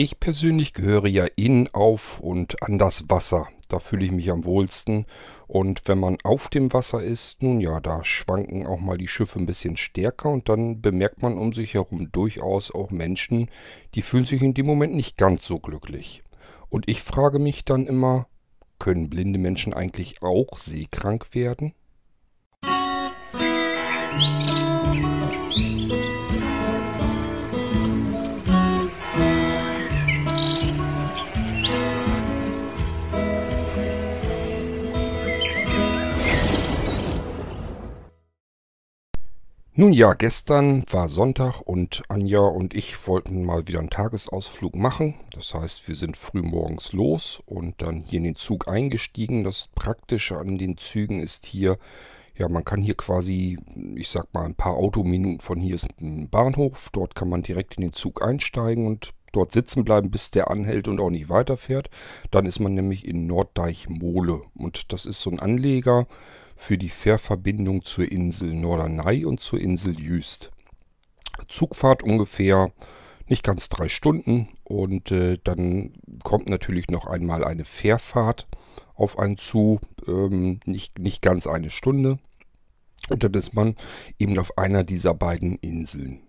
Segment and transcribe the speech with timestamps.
[0.00, 3.48] Ich persönlich gehöre ja in, auf und an das Wasser.
[3.68, 5.06] Da fühle ich mich am wohlsten.
[5.48, 9.40] Und wenn man auf dem Wasser ist, nun ja, da schwanken auch mal die Schiffe
[9.40, 13.50] ein bisschen stärker und dann bemerkt man um sich herum durchaus auch Menschen,
[13.96, 16.22] die fühlen sich in dem Moment nicht ganz so glücklich.
[16.68, 18.28] Und ich frage mich dann immer,
[18.78, 21.74] können blinde Menschen eigentlich auch seekrank werden?
[39.80, 45.14] Nun ja, gestern war Sonntag und Anja und ich wollten mal wieder einen Tagesausflug machen.
[45.30, 49.44] Das heißt, wir sind früh morgens los und dann hier in den Zug eingestiegen.
[49.44, 51.78] Das Praktische an den Zügen ist hier,
[52.36, 53.56] ja, man kann hier quasi,
[53.94, 56.88] ich sag mal, ein paar Autominuten von hier ist ein Bahnhof.
[56.92, 60.88] Dort kann man direkt in den Zug einsteigen und dort sitzen bleiben, bis der anhält
[60.88, 61.90] und auch nicht weiterfährt.
[62.30, 66.06] Dann ist man nämlich in Norddeich-Mole und das ist so ein Anleger
[66.56, 70.50] für die Fährverbindung zur Insel Norderney und zur Insel Jüst.
[71.48, 72.72] Zugfahrt ungefähr
[73.28, 75.92] nicht ganz drei Stunden und äh, dann
[76.24, 78.48] kommt natürlich noch einmal eine Fährfahrt
[78.94, 82.18] auf einen zu, ähm, nicht, nicht ganz eine Stunde.
[83.10, 83.76] Und dann ist man
[84.18, 86.20] eben auf einer dieser beiden Inseln.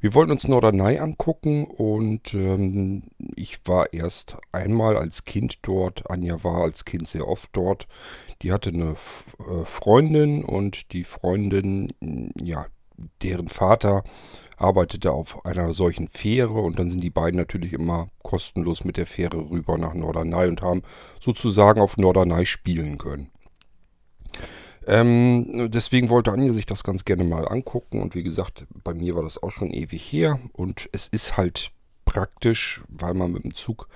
[0.00, 3.02] Wir wollten uns Norderney angucken und ähm,
[3.36, 6.10] ich war erst einmal als Kind dort.
[6.10, 7.86] Anja war als Kind sehr oft dort.
[8.40, 8.92] Die hatte eine
[9.38, 11.88] äh, Freundin und die Freundin,
[12.40, 12.64] ja,
[13.22, 14.02] deren Vater
[14.56, 19.06] arbeitete auf einer solchen Fähre und dann sind die beiden natürlich immer kostenlos mit der
[19.06, 20.80] Fähre rüber nach Norderney und haben
[21.18, 23.30] sozusagen auf Norderney spielen können.
[24.86, 29.14] Ähm, deswegen wollte Anja sich das ganz gerne mal angucken und wie gesagt, bei mir
[29.14, 31.70] war das auch schon ewig her und es ist halt
[32.04, 33.88] praktisch, weil man mit dem Zug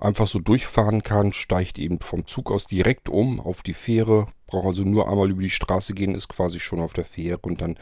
[0.00, 4.66] einfach so durchfahren kann, steigt eben vom Zug aus direkt um auf die Fähre, braucht
[4.66, 7.76] also nur einmal über die Straße gehen, ist quasi schon auf der Fähre und dann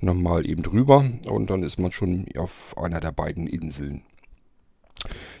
[0.00, 4.02] nochmal eben drüber und dann ist man schon auf einer der beiden Inseln.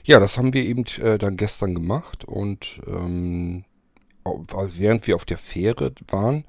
[0.04, 3.64] Ja, das haben wir eben äh, dann gestern gemacht und ähm,
[4.76, 6.44] während wir auf der Fähre waren,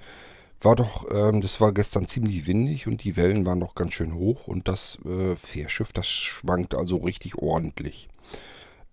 [0.61, 4.15] war doch, ähm, das war gestern ziemlich windig und die Wellen waren noch ganz schön
[4.15, 8.09] hoch und das äh, Fährschiff, das schwankt also richtig ordentlich.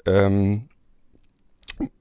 [0.05, 0.69] Ähm,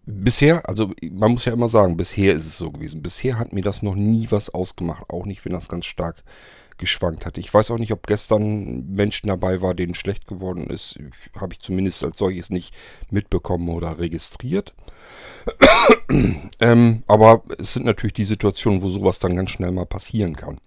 [0.06, 3.02] bisher, also man muss ja immer sagen, bisher ist es so gewesen.
[3.02, 6.24] Bisher hat mir das noch nie was ausgemacht, auch nicht, wenn das ganz stark
[6.78, 7.38] geschwankt hat.
[7.38, 11.00] Ich weiß auch nicht, ob gestern Menschen dabei war, denen schlecht geworden ist.
[11.40, 12.76] Habe ich zumindest als solches nicht
[13.10, 14.74] mitbekommen oder registriert.
[16.60, 20.60] ähm, aber es sind natürlich die Situationen, wo sowas dann ganz schnell mal passieren kann.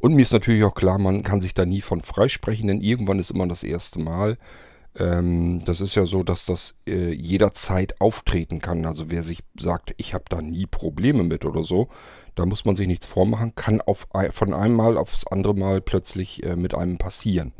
[0.00, 3.18] Und mir ist natürlich auch klar, man kann sich da nie von freisprechen, denn irgendwann
[3.18, 4.38] ist immer das erste Mal.
[4.98, 8.84] Ähm, das ist ja so, dass das äh, jederzeit auftreten kann.
[8.84, 11.88] Also wer sich sagt, ich habe da nie Probleme mit oder so,
[12.34, 16.42] da muss man sich nichts vormachen, kann auf, von einem Mal aufs andere Mal plötzlich
[16.42, 17.52] äh, mit einem passieren.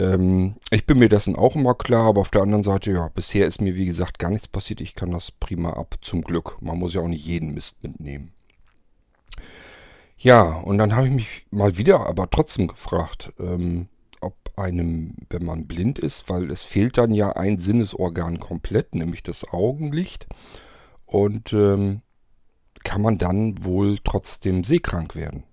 [0.00, 3.46] Ähm, ich bin mir dessen auch immer klar, aber auf der anderen Seite, ja, bisher
[3.46, 4.80] ist mir wie gesagt gar nichts passiert.
[4.80, 6.56] Ich kann das prima ab, zum Glück.
[6.60, 8.32] Man muss ja auch nicht jeden Mist mitnehmen.
[10.18, 13.88] Ja, und dann habe ich mich mal wieder aber trotzdem gefragt, ähm,
[14.24, 19.22] ob einem, wenn man blind ist, weil es fehlt dann ja ein Sinnesorgan komplett, nämlich
[19.22, 20.26] das Augenlicht.
[21.06, 22.00] Und ähm,
[22.84, 25.44] kann man dann wohl trotzdem seekrank werden.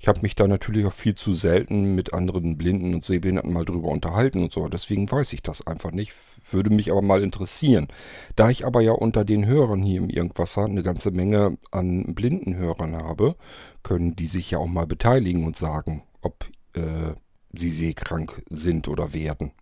[0.00, 3.64] Ich habe mich da natürlich auch viel zu selten mit anderen Blinden und Sehbehinderten mal
[3.64, 4.68] drüber unterhalten und so.
[4.68, 6.12] Deswegen weiß ich das einfach nicht.
[6.52, 7.88] Würde mich aber mal interessieren.
[8.36, 12.54] Da ich aber ja unter den Hörern hier im Irgendwasser eine ganze Menge an blinden
[12.54, 13.34] Hörern habe,
[13.82, 17.14] können die sich ja auch mal beteiligen und sagen, ob äh,
[17.58, 19.52] sie seekrank sind oder werden.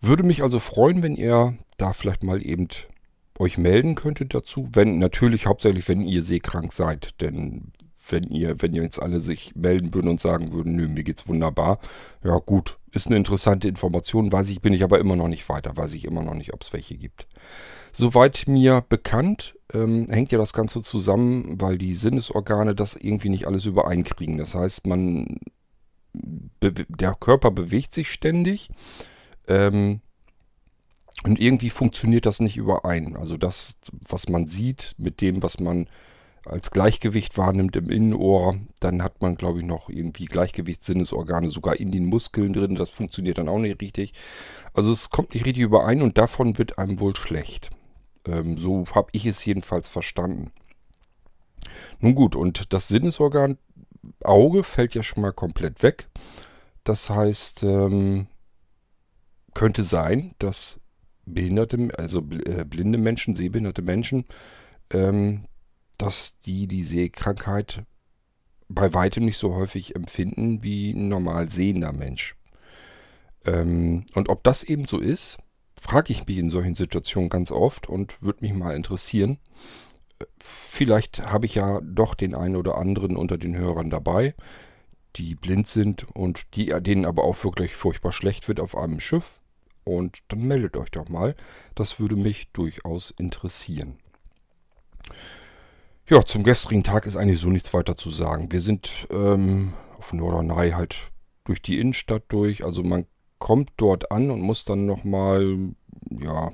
[0.00, 2.68] Würde mich also freuen, wenn ihr da vielleicht mal eben
[3.38, 4.68] euch melden könntet dazu.
[4.72, 7.20] Wenn, natürlich hauptsächlich, wenn ihr seekrank seid.
[7.20, 7.72] Denn
[8.08, 11.26] wenn ihr, wenn ihr jetzt alle sich melden würden und sagen würden, nö, mir geht's
[11.26, 11.78] wunderbar.
[12.22, 15.76] Ja, gut, ist eine interessante Information, weiß ich, bin ich aber immer noch nicht weiter,
[15.76, 17.26] weiß ich immer noch nicht, ob es welche gibt.
[17.92, 23.46] Soweit mir bekannt, ähm, hängt ja das Ganze zusammen, weil die Sinnesorgane das irgendwie nicht
[23.46, 24.36] alles übereinkriegen.
[24.36, 25.38] Das heißt, man
[26.62, 28.70] der Körper bewegt sich ständig.
[29.48, 30.00] Ähm,
[31.24, 33.16] und irgendwie funktioniert das nicht überein.
[33.16, 33.76] Also das,
[34.08, 35.88] was man sieht, mit dem, was man
[36.44, 41.90] als Gleichgewicht wahrnimmt im Innenohr, dann hat man, glaube ich, noch irgendwie Gleichgewichtssinnesorgane sogar in
[41.90, 42.74] den Muskeln drin.
[42.74, 44.12] Das funktioniert dann auch nicht richtig.
[44.74, 47.70] Also es kommt nicht richtig überein und davon wird einem wohl schlecht.
[48.26, 50.50] Ähm, so habe ich es jedenfalls verstanden.
[52.00, 53.56] Nun gut, und das Sinnesorgan
[54.22, 56.08] Auge fällt ja schon mal komplett weg.
[56.84, 58.26] Das heißt, ähm,
[59.54, 60.78] könnte sein, dass
[61.24, 64.24] behinderte, also äh, blinde Menschen, sehbehinderte Menschen,
[64.90, 65.44] ähm,
[65.98, 67.84] dass die die Sehkrankheit
[68.68, 72.36] bei weitem nicht so häufig empfinden wie ein normal sehender Mensch.
[73.46, 75.38] Ähm, und ob das eben so ist,
[75.80, 79.38] frage ich mich in solchen Situationen ganz oft und würde mich mal interessieren.
[80.38, 84.34] Vielleicht habe ich ja doch den einen oder anderen unter den Hörern dabei,
[85.16, 89.40] die blind sind und die, denen aber auch wirklich furchtbar schlecht wird auf einem Schiff.
[89.84, 91.34] Und dann meldet euch doch mal.
[91.74, 93.98] Das würde mich durchaus interessieren.
[96.08, 98.50] Ja, zum gestrigen Tag ist eigentlich so nichts weiter zu sagen.
[98.50, 101.10] Wir sind ähm, auf Norderney halt
[101.44, 102.64] durch die Innenstadt durch.
[102.64, 103.06] Also man
[103.38, 105.74] kommt dort an und muss dann nochmal,
[106.10, 106.52] ja,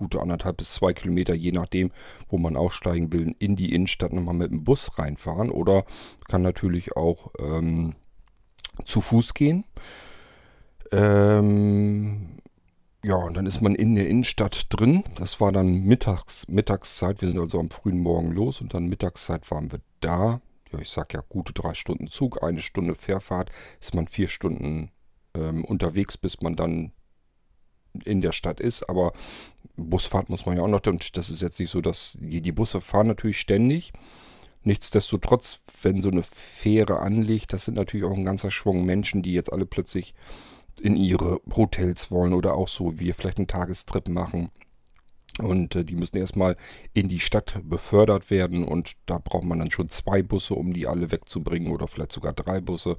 [0.00, 1.90] gute anderthalb bis zwei Kilometer, je nachdem,
[2.28, 5.84] wo man aussteigen will, in die Innenstadt nochmal mit dem Bus reinfahren oder
[6.26, 7.92] kann natürlich auch ähm,
[8.86, 9.64] zu Fuß gehen.
[10.90, 12.38] Ähm,
[13.04, 15.04] ja, und dann ist man in der Innenstadt drin.
[15.16, 17.20] Das war dann mittags, Mittagszeit.
[17.20, 20.40] Wir sind also am frühen Morgen los und dann Mittagszeit waren wir da.
[20.72, 23.50] Ja, ich sag ja, gute drei Stunden Zug, eine Stunde Fährfahrt,
[23.80, 24.92] ist man vier Stunden
[25.34, 26.92] ähm, unterwegs, bis man dann
[28.04, 28.88] in der Stadt ist.
[28.88, 29.12] Aber
[29.76, 32.80] Busfahrt muss man ja auch noch, und das ist jetzt nicht so, dass die, Busse
[32.80, 33.92] fahren natürlich ständig.
[34.62, 39.32] Nichtsdestotrotz, wenn so eine Fähre anlegt, das sind natürlich auch ein ganzer Schwung Menschen, die
[39.32, 40.14] jetzt alle plötzlich
[40.80, 44.50] in ihre Hotels wollen oder auch so wir vielleicht einen Tagestrip machen.
[45.38, 46.56] Und äh, die müssen erstmal
[46.92, 50.86] in die Stadt befördert werden und da braucht man dann schon zwei Busse, um die
[50.86, 52.96] alle wegzubringen oder vielleicht sogar drei Busse.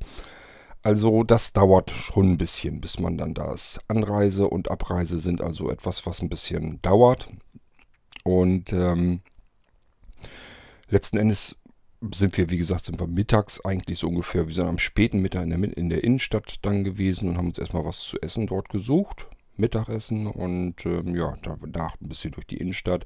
[0.84, 3.80] Also das dauert schon ein bisschen, bis man dann da ist.
[3.88, 7.32] Anreise und Abreise sind also etwas, was ein bisschen dauert.
[8.24, 9.22] Und ähm,
[10.90, 11.58] letzten Endes
[12.14, 15.44] sind wir, wie gesagt, sind wir mittags eigentlich so ungefähr, wir sind am späten Mittag
[15.44, 18.70] in der, in der Innenstadt dann gewesen und haben uns erstmal was zu essen dort
[18.70, 19.28] gesucht.
[19.58, 23.06] Mittagessen und ähm, ja, danach ein bisschen durch die Innenstadt,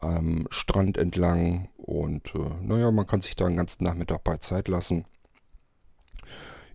[0.00, 4.68] am Strand entlang und äh, naja, man kann sich da einen ganzen Nachmittag bei Zeit
[4.68, 5.04] lassen.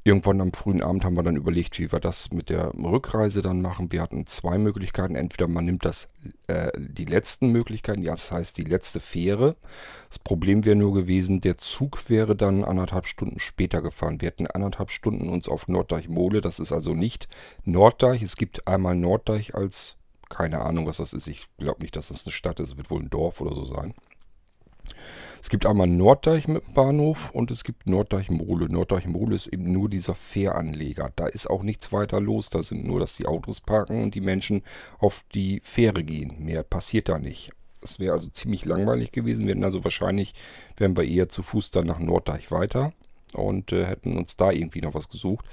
[0.06, 3.62] Irgendwann am frühen Abend haben wir dann überlegt, wie wir das mit der Rückreise dann
[3.62, 3.94] machen.
[3.94, 5.16] Wir hatten zwei Möglichkeiten.
[5.16, 6.10] Entweder man nimmt das,
[6.48, 9.56] äh, die letzten Möglichkeiten, das heißt die letzte Fähre.
[10.10, 14.20] Das Problem wäre nur gewesen, der Zug wäre dann anderthalb Stunden später gefahren.
[14.20, 17.30] Wir hätten anderthalb Stunden uns auf Norddeich-Mole, das ist also nicht
[17.64, 18.22] Norddeich.
[18.22, 19.96] Es gibt einmal Norddeich als,
[20.28, 21.28] keine Ahnung, was das ist.
[21.28, 22.72] Ich glaube nicht, dass das eine Stadt ist.
[22.72, 23.94] Es wird wohl ein Dorf oder so sein.
[25.44, 28.70] Es gibt einmal Norddeich mit dem Bahnhof und es gibt Norddeich-Mole.
[28.70, 31.12] Norddeich-Mole ist eben nur dieser Fähranleger.
[31.18, 32.50] Da ist auch nichts weiter los.
[32.50, 34.64] Da sind nur, dass die Autos parken und die Menschen
[35.00, 36.38] auf die Fähre gehen.
[36.40, 37.52] Mehr passiert da nicht.
[37.82, 39.44] Es wäre also ziemlich langweilig gewesen.
[39.44, 40.34] Wir hätten also wahrscheinlich,
[40.78, 42.94] wären wir eher zu Fuß dann nach Norddeich weiter
[43.34, 45.46] und äh, hätten uns da irgendwie noch was gesucht.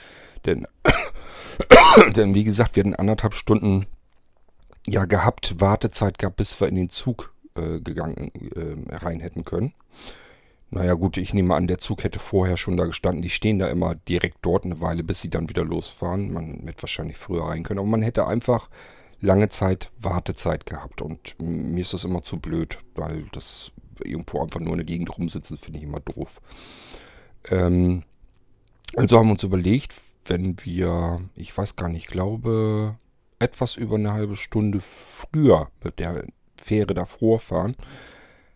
[0.47, 0.69] Denn,
[2.15, 3.87] denn wie gesagt, wir hätten anderthalb Stunden
[4.87, 9.75] ja gehabt, Wartezeit gehabt, bis wir in den Zug äh, gegangen äh, rein hätten können.
[10.71, 13.23] Naja gut, ich nehme an, der Zug hätte vorher schon da gestanden.
[13.23, 16.33] Die stehen da immer direkt dort eine Weile, bis sie dann wieder losfahren.
[16.33, 17.81] Man hätte wahrscheinlich früher rein können.
[17.81, 18.71] Aber man hätte einfach
[19.21, 21.03] lange Zeit Wartezeit gehabt.
[21.03, 23.73] Und mir ist das immer zu blöd, weil das
[24.05, 26.41] irgendwo einfach nur in der Gegend rumsitzen, finde ich immer doof.
[27.51, 28.03] Ähm,
[28.97, 32.97] also haben wir uns überlegt, wenn wir, ich weiß gar nicht, ich glaube,
[33.41, 36.25] etwas über eine halbe Stunde früher mit der
[36.63, 37.77] Fähre davor fahren,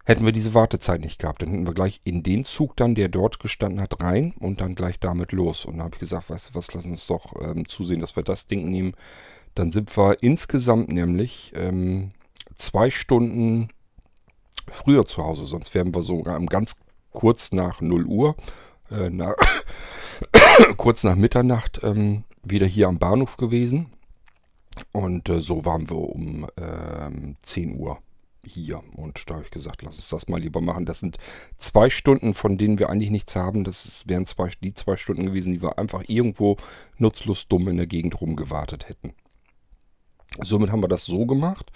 [0.05, 1.43] hätten wir diese Wartezeit nicht gehabt.
[1.43, 4.75] Dann hätten wir gleich in den Zug dann, der dort gestanden hat, rein und dann
[4.75, 5.65] gleich damit los.
[5.65, 8.23] Und dann habe ich gesagt, weißt du was, lass uns doch ähm, zusehen, dass wir
[8.23, 8.95] das Ding nehmen.
[9.55, 12.11] Dann sind wir insgesamt nämlich ähm,
[12.57, 13.69] zwei Stunden
[14.71, 15.47] früher zu Hause.
[15.47, 16.77] Sonst wären wir sogar ganz
[17.13, 18.37] kurz nach 0 Uhr,
[18.91, 19.35] äh, nach,
[20.77, 23.91] kurz nach Mitternacht ähm, wieder hier am Bahnhof gewesen.
[24.93, 27.99] Und äh, so waren wir um äh, 10 Uhr
[28.47, 28.83] hier.
[28.97, 30.87] Und da habe ich gesagt, lass uns das mal lieber machen.
[30.87, 31.19] Das sind
[31.57, 33.65] zwei Stunden, von denen wir eigentlich nichts haben.
[33.65, 36.57] Das wären zwei, die zwei Stunden gewesen, die wir einfach irgendwo
[36.99, 39.15] nutzlos dumm in der Gegend rumgewartet hätten.
[40.41, 41.71] Somit haben wir das so gemacht.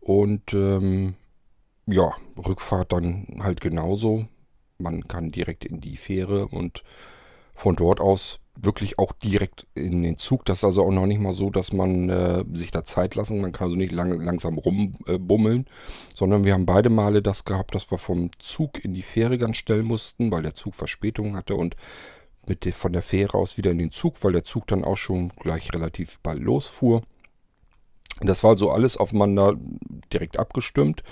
[0.00, 1.14] Und ähm,
[1.86, 4.26] ja, Rückfahrt dann halt genauso.
[4.78, 6.82] Man kann direkt in die Fähre und
[7.54, 10.44] von dort aus wirklich auch direkt in den Zug.
[10.44, 13.40] Das ist also auch noch nicht mal so, dass man äh, sich da Zeit lassen.
[13.40, 17.74] Man kann also nicht lang, langsam rumbummeln, äh, sondern wir haben beide Male das gehabt,
[17.74, 21.54] dass wir vom Zug in die Fähre ganz stellen mussten, weil der Zug Verspätung hatte
[21.54, 21.76] und
[22.46, 24.96] mit der, von der Fähre aus wieder in den Zug, weil der Zug dann auch
[24.96, 27.02] schon gleich relativ bald losfuhr.
[28.20, 29.56] Das war also alles aufeinander
[30.12, 31.02] direkt abgestimmt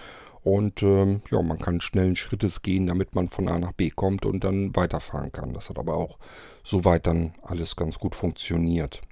[0.49, 4.25] und ähm, ja, man kann schnellen Schrittes gehen, damit man von A nach B kommt
[4.25, 5.53] und dann weiterfahren kann.
[5.53, 6.19] Das hat aber auch
[6.63, 9.03] soweit dann alles ganz gut funktioniert.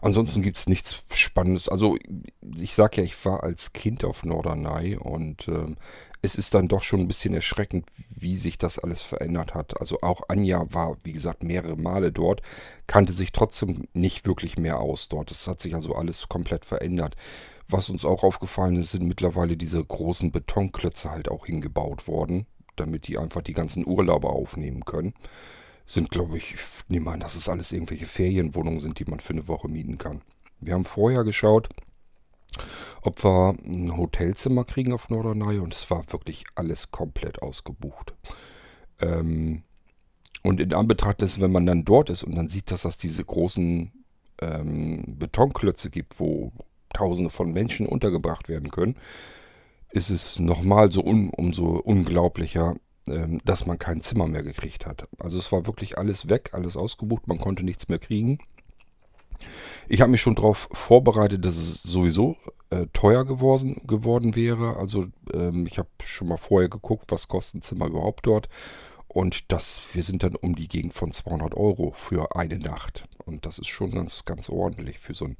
[0.00, 1.68] Ansonsten gibt es nichts Spannendes.
[1.68, 1.96] Also
[2.60, 5.76] ich sag ja, ich war als Kind auf Norderney und ähm,
[6.20, 9.80] es ist dann doch schon ein bisschen erschreckend, wie sich das alles verändert hat.
[9.80, 12.40] Also auch Anja war, wie gesagt, mehrere Male dort,
[12.86, 15.32] kannte sich trotzdem nicht wirklich mehr aus dort.
[15.32, 17.16] Es hat sich also alles komplett verändert.
[17.72, 23.08] Was uns auch aufgefallen ist, sind mittlerweile diese großen Betonklötze halt auch hingebaut worden, damit
[23.08, 25.14] die einfach die ganzen Urlauber aufnehmen können
[25.86, 29.32] sind, glaube ich, ich nehme an, dass es alles irgendwelche Ferienwohnungen sind, die man für
[29.32, 30.22] eine Woche mieten kann.
[30.60, 31.68] Wir haben vorher geschaut,
[33.02, 38.14] ob wir ein Hotelzimmer kriegen auf Norderney und es war wirklich alles komplett ausgebucht.
[39.00, 39.64] Ähm,
[40.42, 43.24] und in Anbetracht dessen, wenn man dann dort ist und dann sieht, dass das diese
[43.24, 43.92] großen
[44.40, 46.52] ähm, Betonklötze gibt, wo
[46.92, 48.96] Tausende von Menschen untergebracht werden können,
[49.90, 52.76] ist es nochmal so un, umso unglaublicher,
[53.08, 55.08] ähm, dass man kein Zimmer mehr gekriegt hat.
[55.18, 58.38] Also es war wirklich alles weg, alles ausgebucht, man konnte nichts mehr kriegen.
[59.88, 62.36] Ich habe mich schon darauf vorbereitet, dass es sowieso
[62.70, 64.76] äh, teuer geworden, geworden wäre.
[64.76, 68.48] Also ähm, ich habe schon mal vorher geguckt, was kostet ein Zimmer überhaupt dort.
[69.12, 73.06] Und das, wir sind dann um die Gegend von 200 Euro für eine Nacht.
[73.26, 75.36] Und das ist schon ganz, ganz ordentlich für so ein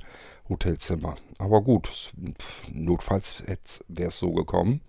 [0.48, 1.14] Hotelzimmer.
[1.38, 2.12] Aber gut,
[2.70, 3.42] notfalls
[3.88, 4.82] wäre es so gekommen.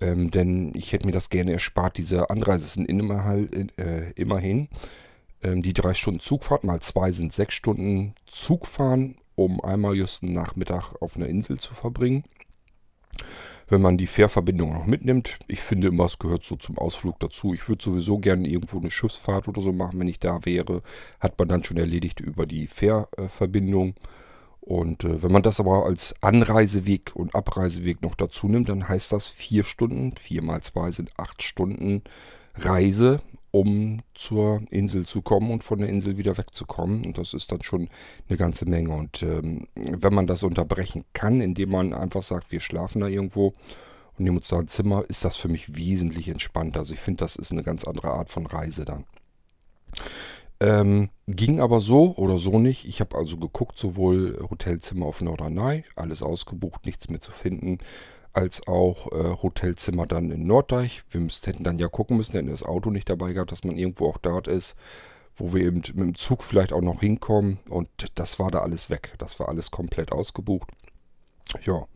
[0.00, 1.96] Ähm, denn ich hätte mir das gerne erspart.
[1.96, 4.68] Diese Anreise sind immerhin, äh, immerhin
[5.42, 10.32] ähm, die drei Stunden Zugfahrt, mal zwei sind sechs Stunden Zugfahren, um einmal just einen
[10.32, 12.24] Nachmittag auf einer Insel zu verbringen.
[13.68, 17.52] Wenn man die Fährverbindung noch mitnimmt, ich finde immer, es gehört so zum Ausflug dazu.
[17.52, 20.82] Ich würde sowieso gerne irgendwo eine Schiffsfahrt oder so machen, wenn ich da wäre.
[21.20, 23.90] Hat man dann schon erledigt über die Fährverbindung.
[23.90, 23.94] Äh,
[24.60, 29.12] und äh, wenn man das aber als Anreiseweg und Abreiseweg noch dazu nimmt, dann heißt
[29.12, 32.02] das vier Stunden, vier mal zwei sind acht Stunden
[32.60, 37.04] Reise, um zur Insel zu kommen und von der Insel wieder wegzukommen.
[37.04, 37.88] Und das ist dann schon
[38.28, 38.90] eine ganze Menge.
[38.94, 43.48] Und ähm, wenn man das unterbrechen kann, indem man einfach sagt, wir schlafen da irgendwo
[44.18, 46.80] und nehmen uns da ein Zimmer, ist das für mich wesentlich entspannter.
[46.80, 49.04] Also ich finde, das ist eine ganz andere Art von Reise dann.
[50.60, 52.84] Ähm, ging aber so oder so nicht.
[52.84, 57.78] Ich habe also geguckt, sowohl Hotelzimmer auf Norderney, alles ausgebucht, nichts mehr zu finden,
[58.38, 61.02] als auch äh, Hotelzimmer dann in Norddeich.
[61.10, 63.76] Wir müssten, hätten dann ja gucken müssen, hätten das Auto nicht dabei gehabt, dass man
[63.76, 64.76] irgendwo auch dort ist,
[65.36, 67.58] wo wir eben mit dem Zug vielleicht auch noch hinkommen.
[67.68, 69.14] Und das war da alles weg.
[69.18, 70.70] Das war alles komplett ausgebucht.
[71.64, 71.86] Ja.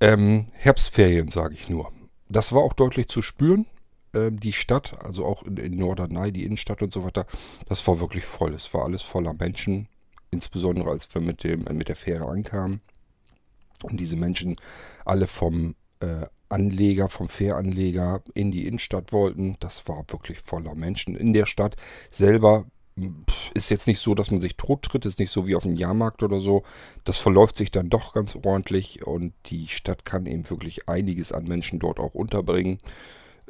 [0.00, 1.92] Ähm, Herbstferien, sage ich nur.
[2.28, 3.66] Das war auch deutlich zu spüren
[4.12, 7.26] äh, die Stadt, also auch in, in Norderney, die Innenstadt und so weiter,
[7.68, 8.54] das war wirklich voll.
[8.54, 9.88] Es war alles voller Menschen,
[10.30, 12.80] insbesondere als wir mit, dem, mit der Fähre ankamen.
[13.82, 14.56] Und diese Menschen
[15.04, 19.56] alle vom äh, Anleger, vom Fähranleger in die Innenstadt wollten.
[19.60, 21.14] Das war wirklich voller Menschen.
[21.16, 21.76] In der Stadt
[22.10, 22.66] selber
[23.54, 25.74] ist jetzt nicht so, dass man sich tot tritt, ist nicht so wie auf dem
[25.74, 26.64] Jahrmarkt oder so.
[27.04, 31.44] Das verläuft sich dann doch ganz ordentlich und die Stadt kann eben wirklich einiges an
[31.44, 32.78] Menschen dort auch unterbringen.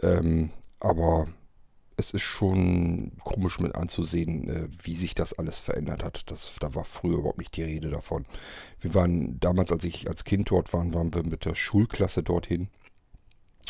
[0.02, 1.26] Ähm, aber
[2.00, 6.30] es ist schon komisch mit anzusehen, äh, wie sich das alles verändert hat.
[6.30, 8.24] Das, da war früher überhaupt nicht die Rede davon.
[8.80, 12.68] Wir waren damals, als ich als Kind dort war, waren wir mit der Schulklasse dorthin.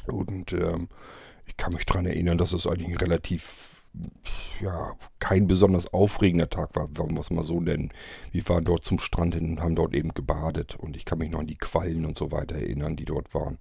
[0.07, 0.89] Und ähm,
[1.45, 3.85] ich kann mich daran erinnern, dass es eigentlich ein relativ,
[4.61, 7.93] ja, kein besonders aufregender Tag war, wollen wir es mal so nennen.
[8.33, 10.77] Wir waren dort zum Strand hin und haben dort eben gebadet.
[10.77, 13.59] Und ich kann mich noch an die Quallen und so weiter erinnern, die dort waren.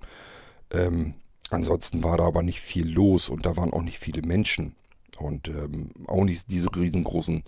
[0.71, 1.15] Ähm,
[1.49, 4.75] Ansonsten war da aber nicht viel los und da waren auch nicht viele Menschen.
[5.17, 7.43] Und ähm, auch nicht diese riesengroßen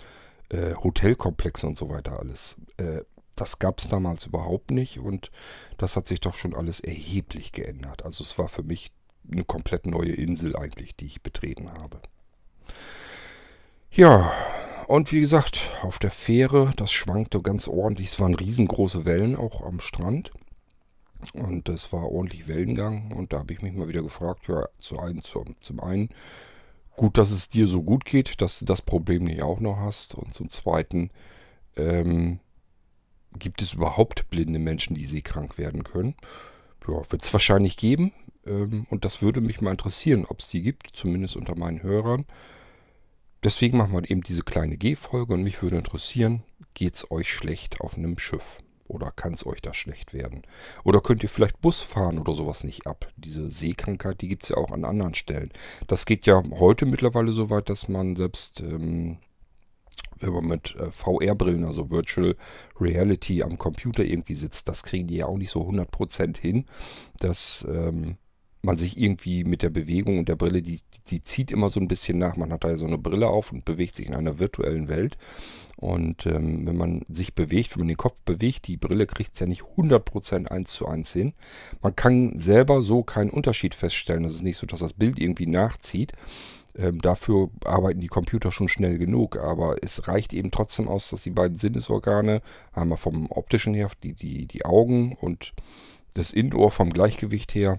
[0.50, 2.58] äh, Hotelkomplexe und so weiter alles.
[2.78, 3.02] Äh,
[3.36, 5.32] das gab es damals überhaupt nicht und
[5.78, 8.04] das hat sich doch schon alles erheblich geändert.
[8.04, 8.92] Also es war für mich
[9.32, 12.02] eine komplett neue Insel eigentlich, die ich betreten habe.
[13.92, 14.32] Ja,
[14.88, 18.10] und wie gesagt, auf der Fähre, das schwankte ganz ordentlich.
[18.10, 20.32] Es waren riesengroße Wellen auch am Strand.
[21.34, 23.12] Und das war ordentlich Wellengang.
[23.12, 26.10] Und da habe ich mich mal wieder gefragt, ja, zu ein, zu, zum einen,
[26.96, 30.16] gut, dass es dir so gut geht, dass du das Problem nicht auch noch hast.
[30.16, 31.12] Und zum zweiten,
[31.76, 32.40] ähm,
[33.38, 36.16] gibt es überhaupt blinde Menschen, die seekrank werden können?
[36.88, 38.12] Ja, wird es wahrscheinlich geben.
[38.46, 42.26] Ähm, und das würde mich mal interessieren, ob es die gibt, zumindest unter meinen Hörern.
[43.44, 47.82] Deswegen machen wir eben diese kleine G-Folge und mich würde interessieren, geht es euch schlecht
[47.82, 48.58] auf einem Schiff?
[48.92, 50.42] Oder kann es euch da schlecht werden?
[50.84, 53.08] Oder könnt ihr vielleicht Bus fahren oder sowas nicht ab?
[53.16, 55.52] Diese Seekrankheit, die gibt es ja auch an anderen Stellen.
[55.88, 59.18] Das geht ja heute mittlerweile so weit, dass man selbst, ähm,
[60.20, 62.36] wenn man mit äh, VR-Brillen, also Virtual
[62.80, 66.66] Reality am Computer irgendwie sitzt, das kriegen die ja auch nicht so 100% hin,
[67.20, 68.18] dass ähm,
[68.62, 71.88] man sich irgendwie mit der Bewegung und der Brille, die, die zieht immer so ein
[71.88, 72.38] bisschen nach.
[72.38, 75.18] Man hat da so eine Brille auf und bewegt sich in einer virtuellen Welt.
[75.78, 79.40] Und ähm, wenn man sich bewegt, wenn man den Kopf bewegt, die Brille kriegt es
[79.40, 81.34] ja nicht 100% eins zu eins hin.
[81.82, 84.26] Man kann selber so keinen Unterschied feststellen.
[84.26, 86.14] Es ist nicht so, dass das Bild irgendwie nachzieht.
[86.78, 91.24] Ähm, dafür arbeiten die Computer schon schnell genug, aber es reicht eben trotzdem aus, dass
[91.24, 92.42] die beiden Sinnesorgane,
[92.74, 95.54] einmal vom optischen her, die, die, die Augen und
[96.14, 97.78] das Innenohr vom Gleichgewicht her,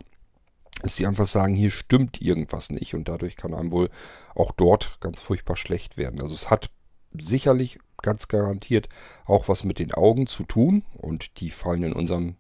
[0.81, 3.91] dass sie einfach sagen, hier stimmt irgendwas nicht und dadurch kann einem wohl
[4.35, 6.21] auch dort ganz furchtbar schlecht werden.
[6.21, 6.71] Also es hat
[7.13, 8.89] sicherlich ganz garantiert
[9.27, 12.37] auch was mit den Augen zu tun und die fallen in unseren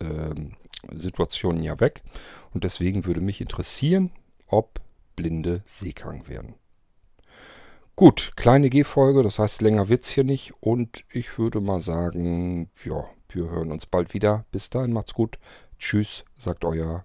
[0.00, 0.56] ähm,
[0.92, 2.02] Situationen ja weg
[2.52, 4.10] und deswegen würde mich interessieren,
[4.48, 4.80] ob
[5.14, 6.54] Blinde seekrank werden.
[7.96, 13.04] Gut, kleine G-Folge, das heißt länger wird's hier nicht und ich würde mal sagen, ja,
[13.28, 14.44] wir hören uns bald wieder.
[14.50, 15.38] Bis dahin macht's gut.
[15.78, 17.04] Tschüss, sagt euer